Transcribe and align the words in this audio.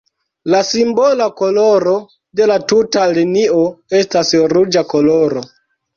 La 0.53 0.59
simbola 0.69 1.27
koloro 1.41 1.93
de 2.39 2.47
la 2.53 2.57
tuta 2.71 3.05
linio 3.19 3.61
estas 4.01 4.33
ruĝa 4.55 4.85
koloro. 4.95 5.45